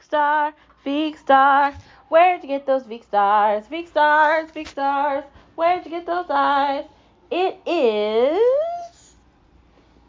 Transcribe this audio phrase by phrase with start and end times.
[0.00, 1.74] Veek Star.
[2.08, 3.66] Where'd you get those Veek Stars?
[3.66, 5.24] Veek Stars, Veek Stars.
[5.56, 6.84] Where'd you get those eyes?
[7.30, 9.14] It is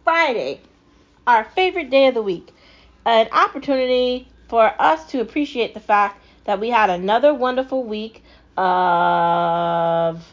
[0.04, 0.62] Friday,
[1.28, 2.54] our favorite day of the week.
[3.06, 8.24] An opportunity for us to appreciate the fact that we had another wonderful week
[8.58, 10.24] of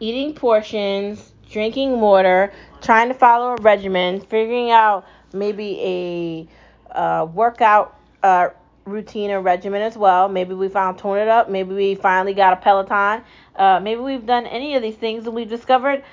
[0.00, 6.48] eating portions, drinking water, trying to follow a regimen, figuring out maybe
[6.92, 8.48] a uh, workout uh,
[8.86, 10.28] routine or regimen as well.
[10.28, 11.50] Maybe we found tone it up.
[11.50, 13.22] Maybe we finally got a Peloton.
[13.56, 16.04] Uh, maybe we've done any of these things and we've discovered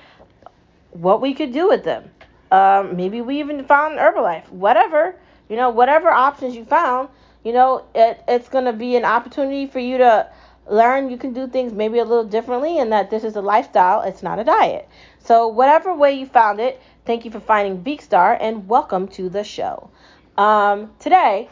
[0.90, 2.10] what we could do with them.
[2.50, 4.50] Um, maybe we even found Herbalife.
[4.50, 5.14] Whatever,
[5.48, 7.08] you know, whatever options you found,
[7.44, 10.28] you know, it, it's going to be an opportunity for you to
[10.68, 14.02] learn you can do things maybe a little differently and that this is a lifestyle,
[14.02, 14.88] it's not a diet.
[15.18, 19.44] So, whatever way you found it, thank you for finding Beakstar and welcome to the
[19.44, 19.90] show.
[20.36, 21.48] Um, today,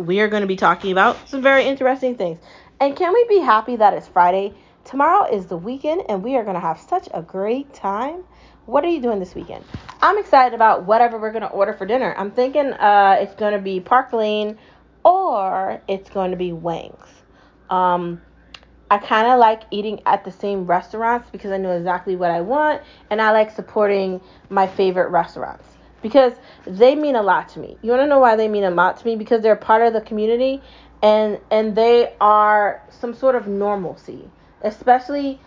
[0.00, 2.38] we are going to be talking about some very interesting things.
[2.80, 4.54] And can we be happy that it's Friday?
[4.84, 8.24] Tomorrow is the weekend and we are going to have such a great time.
[8.66, 9.64] What are you doing this weekend?
[10.00, 12.14] I'm excited about whatever we're going to order for dinner.
[12.16, 14.58] I'm thinking uh, it's going to be Park Lane
[15.04, 17.06] or it's going to be Wang's.
[17.68, 18.22] Um,
[18.90, 22.40] I kind of like eating at the same restaurants because I know exactly what I
[22.40, 25.64] want and I like supporting my favorite restaurants
[26.02, 26.32] because
[26.66, 27.76] they mean a lot to me.
[27.82, 29.16] You want to know why they mean a lot to me?
[29.16, 30.62] Because they're part of the community
[31.02, 34.28] and and they are some sort of normalcy,
[34.62, 35.40] especially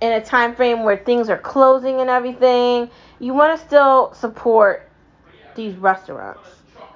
[0.00, 2.90] in a time frame where things are closing and everything.
[3.18, 4.88] You want to still support
[5.54, 6.48] these restaurants.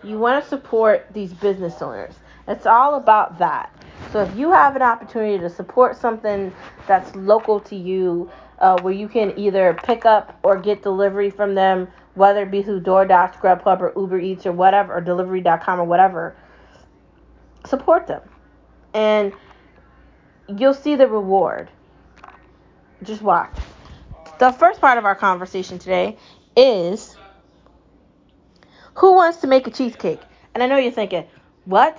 [0.02, 2.14] You want to support these business owners.
[2.46, 3.70] It's all about that.
[4.12, 6.52] So if you have an opportunity to support something
[6.86, 11.54] that's local to you, uh, where you can either pick up or get delivery from
[11.54, 15.84] them whether it be through DoorDash, Grubhub, or Uber Eats, or whatever, or Delivery.com, or
[15.84, 16.36] whatever,
[17.66, 18.22] support them.
[18.92, 19.32] And
[20.48, 21.70] you'll see the reward.
[23.02, 23.56] Just watch.
[24.38, 26.16] The first part of our conversation today
[26.56, 27.16] is
[28.94, 30.20] who wants to make a cheesecake?
[30.54, 31.26] And I know you're thinking,
[31.64, 31.98] what?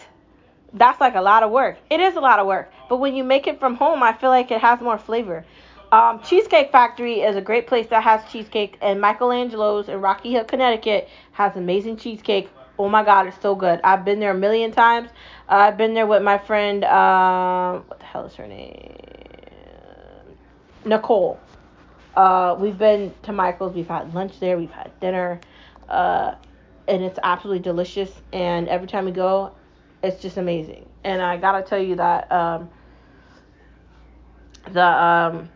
[0.74, 1.78] That's like a lot of work.
[1.90, 2.72] It is a lot of work.
[2.90, 5.46] But when you make it from home, I feel like it has more flavor.
[5.96, 10.44] Um, cheesecake Factory is a great place that has cheesecake, and Michelangelo's in Rocky Hill,
[10.44, 12.50] Connecticut has amazing cheesecake.
[12.78, 13.80] Oh my God, it's so good.
[13.82, 15.10] I've been there a million times.
[15.48, 18.98] Uh, I've been there with my friend, um, what the hell is her name?
[20.84, 21.40] Nicole.
[22.14, 23.74] Uh, we've been to Michael's.
[23.74, 24.58] We've had lunch there.
[24.58, 25.40] We've had dinner,
[25.88, 26.36] uh,
[26.90, 28.12] and it's absolutely delicious.
[28.34, 29.54] And every time we go,
[30.04, 30.90] it's just amazing.
[31.06, 32.70] And I gotta tell you that um,
[34.74, 35.50] the um,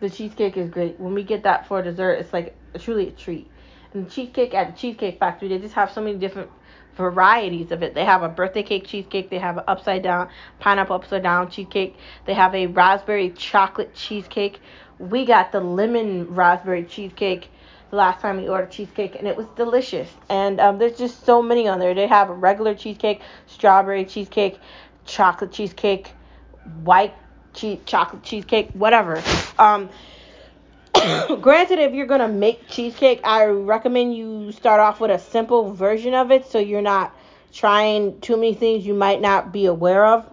[0.00, 0.98] the cheesecake is great.
[0.98, 3.50] When we get that for dessert, it's like truly a treat.
[3.92, 6.50] And the cheesecake at the Cheesecake Factory, they just have so many different
[6.96, 7.94] varieties of it.
[7.94, 10.28] They have a birthday cake cheesecake, they have an upside down
[10.58, 14.60] pineapple upside down cheesecake, they have a raspberry chocolate cheesecake.
[14.98, 17.50] We got the lemon raspberry cheesecake
[17.90, 20.10] the last time we ordered cheesecake and it was delicious.
[20.28, 21.94] And um, there's just so many on there.
[21.94, 24.58] They have a regular cheesecake, strawberry cheesecake,
[25.06, 26.12] chocolate cheesecake,
[26.82, 27.14] white
[27.54, 29.22] cheese, chocolate cheesecake, whatever.
[29.58, 29.88] Um,
[31.40, 36.14] granted, if you're gonna make cheesecake, I recommend you start off with a simple version
[36.14, 37.14] of it, so you're not
[37.52, 40.30] trying too many things you might not be aware of.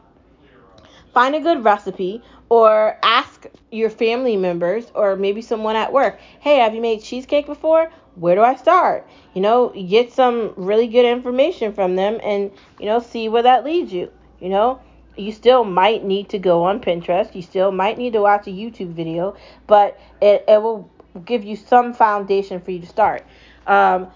[1.13, 6.19] Find a good recipe, or ask your family members, or maybe someone at work.
[6.39, 7.91] Hey, have you made cheesecake before?
[8.15, 9.07] Where do I start?
[9.33, 13.63] You know, get some really good information from them, and you know, see where that
[13.65, 14.11] leads you.
[14.39, 14.81] You know,
[15.17, 17.33] you still might need to go on Pinterest.
[17.35, 19.35] You still might need to watch a YouTube video,
[19.67, 20.89] but it, it will
[21.23, 23.25] give you some foundation for you to start.
[23.67, 24.07] Um,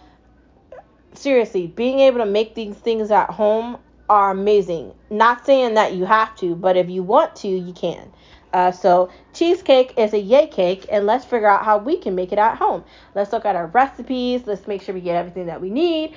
[1.14, 3.78] seriously, being able to make these things at home
[4.10, 4.94] are amazing.
[5.10, 8.12] Not saying that you have to, but if you want to, you can.
[8.52, 12.32] Uh, so cheesecake is a yay cake, and let's figure out how we can make
[12.32, 12.84] it at home.
[13.14, 14.42] Let's look at our recipes.
[14.46, 16.16] Let's make sure we get everything that we need.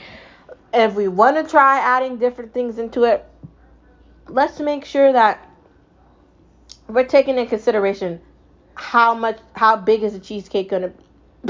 [0.73, 3.27] If we want to try adding different things into it,
[4.33, 5.47] let's make sure that
[6.89, 8.21] we're taking in consideration
[8.75, 10.93] how much how big is the cheesecake to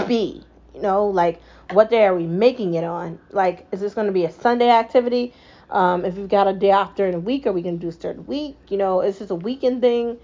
[0.06, 0.43] be
[0.75, 1.40] you know like
[1.73, 3.19] what day are we making it on?
[3.31, 5.32] Like is this to be a sunday activity?
[5.70, 7.93] Um, if you've got a day off during the week are we to do a
[7.93, 8.58] certain week?
[8.69, 10.19] You know is this a weekend thing?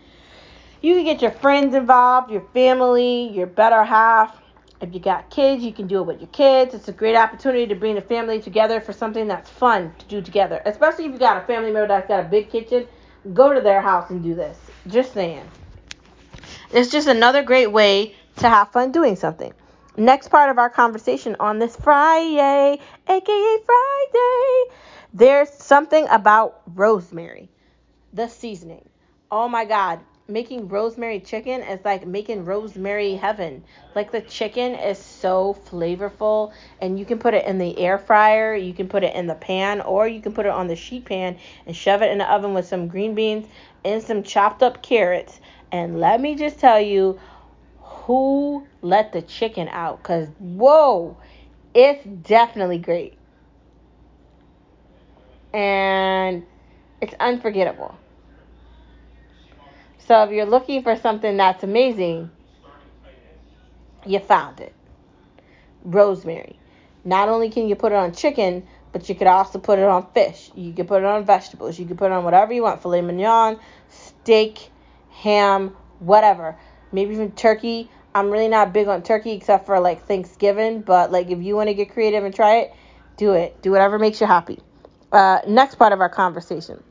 [0.83, 4.37] You can get your friends involved your family your better half
[4.81, 6.75] if you got kids you can do it with your kids.
[6.75, 10.23] It's a great opportunity to bring the family together for something that's fun to do
[10.23, 12.87] together especially if you got a family member that's got a big kitchen.
[13.35, 14.59] Go to their house and do this.
[14.87, 15.45] Just saying.
[16.73, 19.53] It's just another great way to have fun doing something.
[19.97, 24.75] Next part of our conversation on this Friday, aka Friday,
[25.13, 27.49] There's something about rosemary,
[28.13, 28.89] the seasoning.
[29.31, 33.65] Oh my God, making rosemary chicken is like making rosemary heaven.
[33.95, 36.53] Like the chicken is so flavorful,
[36.83, 39.35] and you can put it in the air fryer, you can put it in the
[39.35, 42.31] pan, or you can put it on the sheet pan and shove it in the
[42.31, 43.49] oven with some green beans
[43.87, 45.41] and some chopped up carrots.
[45.73, 47.19] And let me just tell you,
[47.81, 50.03] who let the chicken out?
[50.03, 51.17] Because, whoa,
[51.73, 53.15] it's definitely great.
[55.55, 56.45] And
[57.01, 57.97] it's unforgettable.
[60.09, 62.31] So if you're looking for something that's amazing,
[64.07, 64.75] you found it.
[65.85, 66.59] Rosemary.
[67.05, 70.11] Not only can you put it on chicken, but you could also put it on
[70.15, 70.51] fish.
[70.55, 71.79] You could put it on vegetables.
[71.79, 73.61] You could put it on whatever you want filet mignon,
[73.91, 74.71] steak,
[75.11, 76.57] ham, whatever.
[76.91, 77.91] Maybe even turkey.
[78.15, 81.69] I'm really not big on turkey except for like Thanksgiving, but like if you want
[81.69, 82.73] to get creative and try it,
[83.19, 83.61] do it.
[83.61, 84.61] Do whatever makes you happy.
[85.13, 86.83] Uh, next part of our conversation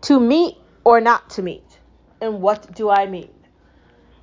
[0.00, 1.67] to meat or not to meat.
[2.20, 3.30] And what do I mean?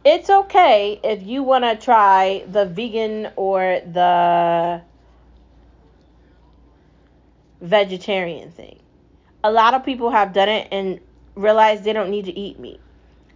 [0.03, 4.81] It's okay if you want to try the vegan or the
[7.62, 8.80] vegetarian thing.
[9.44, 11.00] A lot of people have done it and
[11.36, 12.80] realized they don't need to eat meat.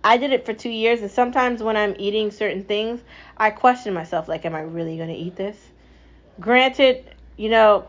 [0.04, 3.02] I did it for two years, and sometimes when I'm eating certain things,
[3.36, 5.58] I question myself like, am I really going to eat this?
[6.40, 7.04] Granted,
[7.36, 7.88] you know,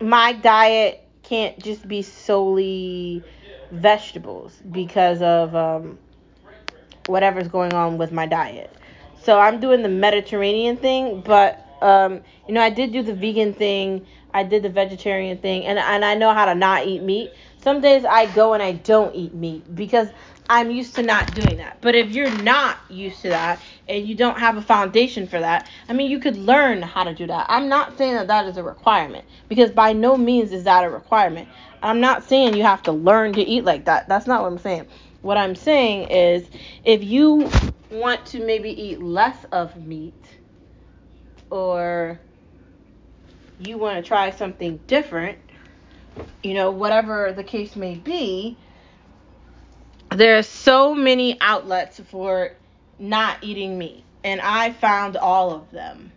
[0.00, 3.22] my diet can't just be solely
[3.70, 5.98] vegetables because of um,
[7.06, 8.70] whatever's going on with my diet.
[9.22, 13.52] So I'm doing the Mediterranean thing, but um, you know, I did do the vegan
[13.52, 17.32] thing, I did the vegetarian thing, and and I know how to not eat meat.
[17.62, 20.08] Some days I go and I don't eat meat because
[20.48, 21.78] I'm used to not doing that.
[21.80, 25.68] But if you're not used to that and you don't have a foundation for that,
[25.88, 27.46] I mean, you could learn how to do that.
[27.48, 30.90] I'm not saying that that is a requirement because by no means is that a
[30.90, 31.48] requirement.
[31.84, 34.08] I'm not saying you have to learn to eat like that.
[34.08, 34.86] That's not what I'm saying.
[35.20, 36.48] What I'm saying is
[36.82, 37.50] if you
[37.90, 40.14] want to maybe eat less of meat
[41.50, 42.18] or
[43.58, 45.38] you want to try something different,
[46.42, 48.56] you know, whatever the case may be,
[50.10, 52.52] there are so many outlets for
[52.98, 56.12] not eating meat, and I found all of them.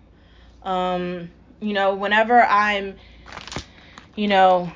[0.63, 1.29] Um,
[1.59, 2.95] you know, whenever I'm,
[4.15, 4.71] you know,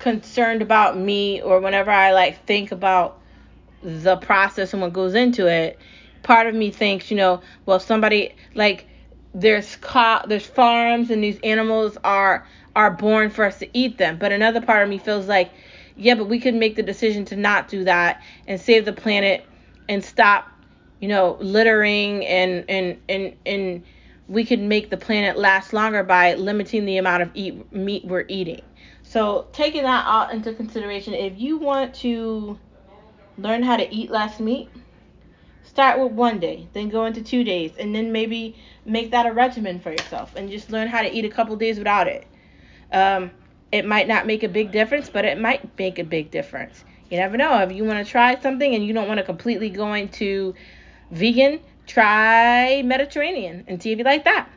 [0.00, 3.20] concerned about me or whenever I like think about
[3.82, 5.78] the process and what goes into it,
[6.22, 8.86] part of me thinks, you know, well, somebody like
[9.34, 14.18] there's co- there's farms and these animals are are born for us to eat them,
[14.18, 15.52] but another part of me feels like,
[15.96, 19.44] yeah, but we could make the decision to not do that and save the planet
[19.88, 20.48] and stop,
[21.00, 23.84] you know, littering and and and and
[24.28, 28.24] we could make the planet last longer by limiting the amount of eat meat we're
[28.28, 28.62] eating.
[29.10, 32.56] So taking that all into consideration, if you want to
[33.38, 34.70] learn how to eat less meat,
[35.64, 38.54] start with one day, then go into two days, and then maybe
[38.84, 41.76] make that a regimen for yourself and just learn how to eat a couple days
[41.76, 42.24] without it.
[42.92, 43.32] Um,
[43.72, 46.84] it might not make a big difference, but it might make a big difference.
[47.10, 47.58] You never know.
[47.62, 50.54] If you want to try something and you don't want to completely go into
[51.10, 54.48] vegan, try Mediterranean and see if you like that.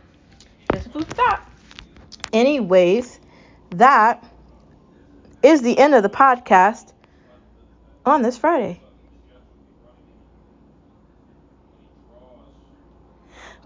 [0.71, 1.49] Just a food thought.
[2.31, 3.19] Anyways,
[3.71, 4.23] that
[5.43, 6.93] is the end of the podcast
[8.05, 8.79] on this Friday.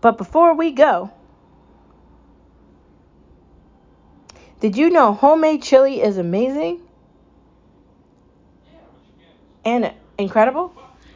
[0.01, 1.11] But before we go,
[4.59, 6.81] did you know homemade chili is amazing
[9.65, 10.73] and incredible?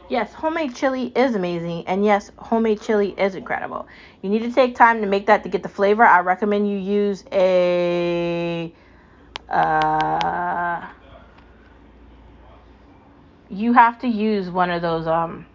[0.08, 3.86] Yes, homemade chili is amazing, and yes, homemade chili is incredible.
[4.20, 6.04] You need to take time to make that to get the flavor.
[6.04, 8.74] I recommend you use a.
[9.48, 10.90] Uh,
[13.50, 15.46] you have to use one of those um.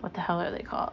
[0.00, 0.92] What the hell are they called?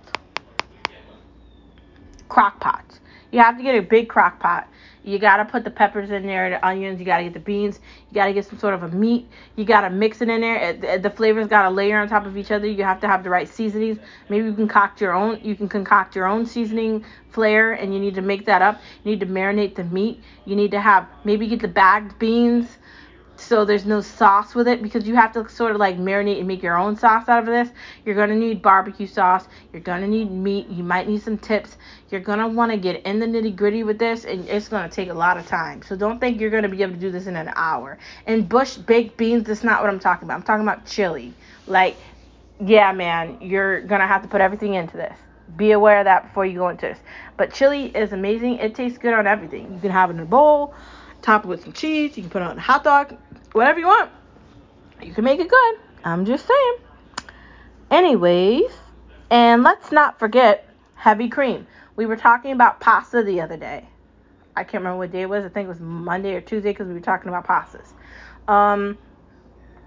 [2.30, 3.01] Crock pots.
[3.32, 4.68] You have to get a big crock pot.
[5.04, 7.00] You gotta put the peppers in there, the onions.
[7.00, 7.80] You gotta get the beans.
[8.10, 9.28] You gotta get some sort of a meat.
[9.56, 11.00] You gotta mix it in there.
[11.00, 12.68] The flavors gotta layer on top of each other.
[12.68, 13.98] You have to have the right seasonings.
[14.30, 15.40] Maybe you can concoct your own.
[15.42, 18.80] You can concoct your own seasoning flair, and you need to make that up.
[19.04, 20.22] You need to marinate the meat.
[20.46, 22.78] You need to have maybe get the bagged beans
[23.42, 26.48] so there's no sauce with it because you have to sort of like marinate and
[26.48, 27.70] make your own sauce out of this.
[28.06, 29.48] You're going to need barbecue sauce.
[29.74, 30.68] You're going to need meat.
[30.70, 31.78] You might need some tips.
[32.10, 34.88] You're going to want to get in the nitty gritty with this and it's going
[34.88, 35.82] to take a lot of time.
[35.82, 37.98] So don't think you're going to be able to do this in an hour.
[38.28, 40.36] And bush baked beans, that's not what I'm talking about.
[40.36, 41.34] I'm talking about chili.
[41.68, 41.98] Like,
[42.64, 45.16] yeah, man, you're going to have to put everything into this.
[45.58, 47.00] be aware of that before you go into this.
[47.38, 48.58] But chili is amazing.
[48.58, 49.74] It tastes good on everything.
[49.74, 50.74] You can have it in a bowl,
[51.22, 52.16] top it with some cheese.
[52.18, 53.18] You can put it on a hot dog,
[53.54, 54.12] whatever you want.
[55.02, 55.76] You can make it good.
[56.04, 56.76] I'm just saying.
[57.90, 58.72] Anyways,
[59.30, 61.68] and let's not forget heavy cream.
[61.96, 63.88] We were talking about pasta the other day.
[64.56, 65.46] I can't remember what day it was.
[65.46, 67.94] I think it was Monday or Tuesday because we were talking about pastas.
[68.48, 68.98] Um,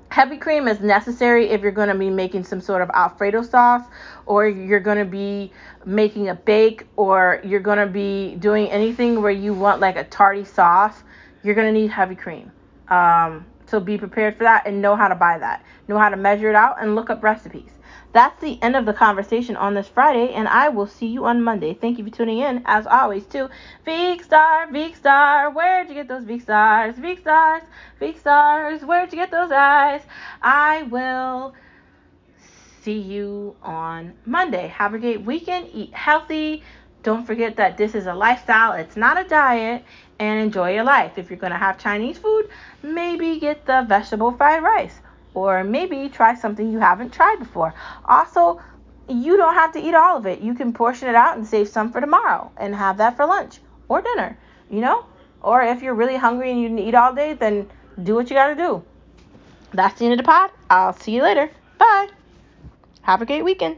[0.09, 3.85] heavy cream is necessary if you're going to be making some sort of alfredo sauce
[4.26, 5.52] or you're going to be
[5.85, 10.04] making a bake or you're going to be doing anything where you want like a
[10.04, 11.02] tarty sauce
[11.42, 12.52] you're going to need heavy cream
[12.88, 13.44] um,
[13.75, 16.49] so be prepared for that and know how to buy that know how to measure
[16.49, 17.73] it out and look up recipes
[18.12, 21.43] that's the end of the conversation on this Friday, and I will see you on
[21.43, 21.75] Monday.
[21.75, 23.50] Thank you for tuning in, as always, to
[23.85, 25.50] Veek Star, Veek Star.
[25.50, 26.95] Where'd you get those Veek Stars?
[26.95, 27.64] Veek Stars,
[28.00, 28.85] Veek Stars.
[28.85, 30.02] Where'd you get those eyes?
[30.40, 31.54] I will
[32.83, 34.69] see you on Monday.
[34.69, 35.71] Have a great weekend.
[35.73, 36.62] Eat healthy.
[37.04, 39.84] Don't forget that this is a lifestyle, it's not a diet,
[40.18, 41.18] and enjoy your life.
[41.18, 42.49] If you're going to have Chinese food,
[42.82, 44.94] maybe get the vegetable fried rice
[45.34, 47.75] or maybe try something you haven't tried before.
[48.06, 48.61] Also,
[49.08, 50.40] you don't have to eat all of it.
[50.40, 53.58] You can portion it out and save some for tomorrow and have that for lunch
[53.88, 54.38] or dinner,
[54.70, 55.04] you know?
[55.42, 57.68] Or if you're really hungry and you can eat all day, then
[58.02, 58.82] do what you got to do.
[59.75, 60.50] That's the end of the pod.
[60.70, 61.50] I'll see you later.
[61.76, 62.08] Bye.
[63.02, 63.76] Have a great weekend.